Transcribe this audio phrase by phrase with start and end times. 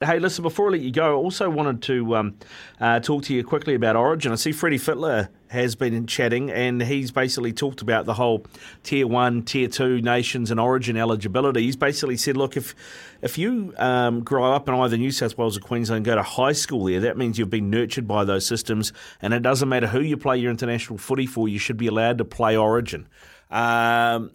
[0.00, 2.36] Hey, listen, before I let you go, I also wanted to um,
[2.80, 4.30] uh, talk to you quickly about Origin.
[4.30, 8.46] I see Freddie Fittler has been chatting, and he's basically talked about the whole
[8.84, 11.62] Tier 1, Tier 2 nations and Origin eligibility.
[11.62, 12.76] He's basically said, look, if
[13.22, 16.22] if you um, grow up in either New South Wales or Queensland and go to
[16.22, 19.88] high school there, that means you've been nurtured by those systems, and it doesn't matter
[19.88, 23.08] who you play your international footy for, you should be allowed to play Origin.
[23.50, 24.30] Um,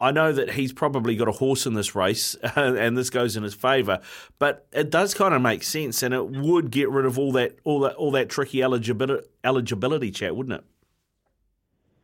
[0.00, 3.42] I know that he's probably got a horse in this race, and this goes in
[3.42, 4.00] his favour.
[4.38, 7.58] But it does kind of make sense, and it would get rid of all that
[7.64, 10.64] all that all that tricky eligibility eligibility chat, wouldn't it?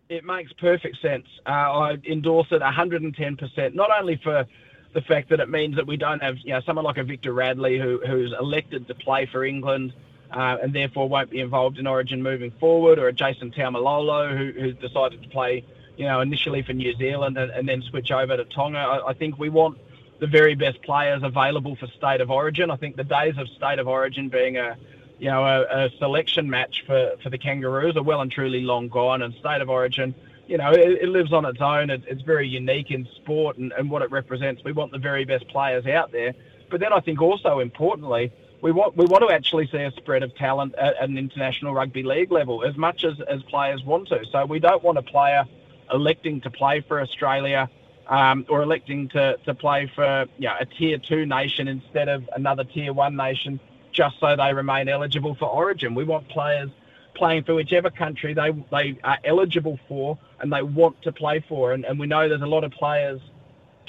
[0.08, 1.26] It makes perfect sense.
[1.46, 3.74] Uh, I endorse it 110%.
[3.74, 4.44] Not only for
[4.92, 7.32] the fact that it means that we don't have, you know, someone like a Victor
[7.32, 9.94] Radley who, who's elected to play for England
[10.30, 14.60] uh, and therefore won't be involved in Origin moving forward, or a Jason Taumalolo who,
[14.60, 15.64] who's decided to play
[15.96, 18.78] you know, initially for New Zealand and, and then switch over to Tonga.
[18.78, 19.78] I, I, think we want
[20.18, 22.70] the very best players available for State of Origin.
[22.70, 24.76] I think the days of State of Origin being a,
[25.18, 28.88] you know, a, a selection match for, for the Kangaroos are well and truly long
[28.88, 29.22] gone.
[29.22, 30.14] And State of Origin,
[30.46, 31.90] you know, it, it lives on its own.
[31.90, 34.62] It, it's very unique in sport and, and what it represents.
[34.64, 36.34] We want the very best players out there.
[36.70, 40.22] But then I think also importantly, we want we want to actually see a spread
[40.22, 44.24] of talent at, an international rugby league level as much as, as players want to.
[44.32, 45.44] So we don't want a player
[45.92, 47.68] electing to play for Australia
[48.06, 52.28] um, or electing to, to play for you know, a tier two nation instead of
[52.34, 53.60] another tier one nation
[53.92, 55.94] just so they remain eligible for origin.
[55.94, 56.70] We want players
[57.14, 61.72] playing for whichever country they, they are eligible for and they want to play for.
[61.72, 63.20] And, and we know there's a lot of players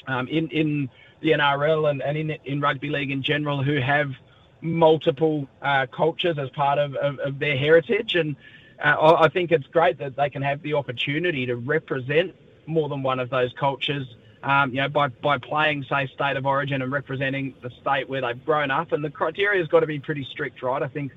[0.06, 0.88] um, in, in
[1.20, 4.12] the NRL and, and in, in rugby league in general who have
[4.60, 8.14] multiple uh, cultures as part of, of, of their heritage.
[8.14, 8.36] And
[8.82, 12.34] uh, I think it's great that they can have the opportunity to represent
[12.66, 14.06] more than one of those cultures.
[14.42, 18.20] Um, you know, by, by playing, say, state of origin and representing the state where
[18.20, 18.92] they've grown up.
[18.92, 20.82] And the criteria has got to be pretty strict, right?
[20.82, 21.12] I think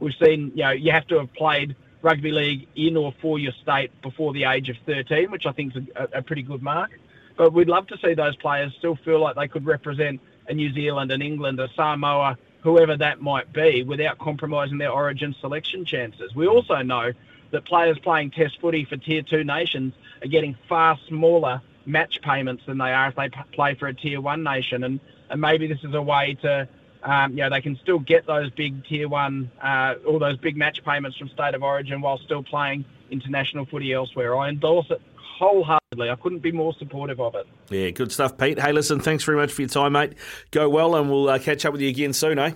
[0.00, 3.52] we've seen, you know, you have to have played rugby league in or for your
[3.62, 6.90] state before the age of 13, which I think is a, a pretty good mark.
[7.36, 10.72] But we'd love to see those players still feel like they could represent a New
[10.72, 16.34] Zealand, an England, a Samoa, whoever that might be, without compromising their origin selection chances.
[16.34, 17.12] We also know
[17.50, 22.62] that players playing Test footy for Tier 2 nations are getting far smaller match payments
[22.66, 24.84] than they are if they play for a Tier 1 nation.
[24.84, 26.68] And, and maybe this is a way to,
[27.02, 30.56] um, you know, they can still get those big Tier 1, uh, all those big
[30.56, 34.36] match payments from State of Origin while still playing international footy elsewhere.
[34.36, 36.10] I endorse it wholeheartedly.
[36.10, 37.46] I couldn't be more supportive of it.
[37.68, 38.58] Yeah, good stuff, Pete.
[38.58, 40.14] Hey, listen, thanks very much for your time, mate.
[40.50, 42.52] Go well, and we'll uh, catch up with you again soon, eh?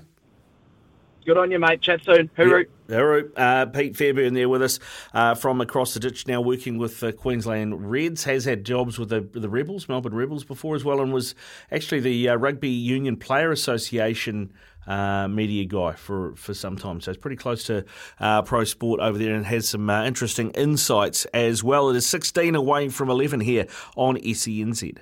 [1.26, 1.80] Good on you, mate.
[1.80, 2.30] Chat soon.
[2.38, 2.66] Hooroo.
[2.88, 3.32] Yeah, hooroo.
[3.36, 4.78] Uh, Pete Fairburn there with us
[5.12, 8.22] uh, from across the ditch, now working with uh, Queensland Reds.
[8.22, 11.34] Has had jobs with the, the Rebels, Melbourne Rebels before as well, and was
[11.72, 14.52] actually the uh, Rugby Union Player Association
[14.86, 17.00] uh, media guy for, for some time.
[17.00, 17.84] So it's pretty close to
[18.20, 21.90] uh, pro sport over there and has some uh, interesting insights as well.
[21.90, 24.94] It is 16 away from 11 here on SENZ.